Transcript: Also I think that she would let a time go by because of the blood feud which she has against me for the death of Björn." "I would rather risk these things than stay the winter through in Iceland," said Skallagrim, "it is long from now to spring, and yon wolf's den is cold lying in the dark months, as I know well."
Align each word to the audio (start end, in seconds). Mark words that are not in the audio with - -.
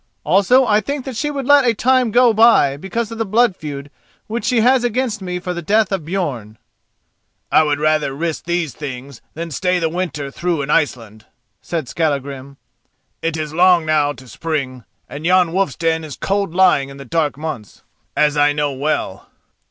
Also 0.23 0.65
I 0.65 0.81
think 0.81 1.05
that 1.05 1.15
she 1.15 1.29
would 1.29 1.45
let 1.45 1.63
a 1.63 1.75
time 1.75 2.09
go 2.09 2.33
by 2.33 2.75
because 2.75 3.11
of 3.11 3.19
the 3.19 3.23
blood 3.23 3.55
feud 3.55 3.91
which 4.25 4.45
she 4.45 4.61
has 4.61 4.83
against 4.83 5.21
me 5.21 5.37
for 5.37 5.53
the 5.53 5.61
death 5.61 5.91
of 5.91 6.01
Björn." 6.01 6.55
"I 7.51 7.61
would 7.61 7.79
rather 7.79 8.11
risk 8.15 8.45
these 8.45 8.73
things 8.73 9.21
than 9.35 9.51
stay 9.51 9.77
the 9.77 9.89
winter 9.89 10.31
through 10.31 10.63
in 10.63 10.71
Iceland," 10.71 11.27
said 11.61 11.87
Skallagrim, 11.87 12.57
"it 13.21 13.37
is 13.37 13.53
long 13.53 13.81
from 13.81 13.85
now 13.85 14.11
to 14.13 14.27
spring, 14.27 14.85
and 15.07 15.23
yon 15.23 15.53
wolf's 15.53 15.75
den 15.75 16.03
is 16.03 16.17
cold 16.19 16.51
lying 16.55 16.89
in 16.89 16.97
the 16.97 17.05
dark 17.05 17.37
months, 17.37 17.83
as 18.17 18.35
I 18.35 18.53
know 18.53 18.71
well." 18.73 19.29